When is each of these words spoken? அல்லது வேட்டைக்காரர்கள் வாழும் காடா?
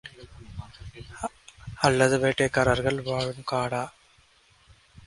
அல்லது 1.81 2.17
வேட்டைக்காரர்கள் 2.17 2.99
வாழும் 3.03 3.47
காடா? 3.51 3.83